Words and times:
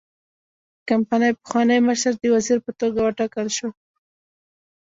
د 0.75 0.79
کمپنۍ 0.89 1.31
پخوانی 1.39 1.79
مشر 1.87 2.13
د 2.17 2.23
وزیر 2.35 2.57
په 2.65 2.71
توګه 2.79 2.99
وټاکل 3.01 3.47
شو. 3.57 3.69